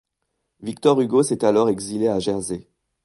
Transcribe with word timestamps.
Victor 0.61 0.99
Hugo 0.99 1.21
s'est 1.21 1.45
alors 1.45 1.69
exilé 1.69 2.07
à 2.07 2.17
Jersey. 2.17 2.67